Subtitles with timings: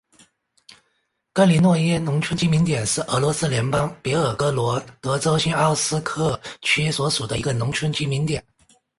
[1.31, 8.43] 格林诺耶农村居民点是俄罗斯联邦别尔哥罗德州新奥斯科尔区所属的一个农村居民点。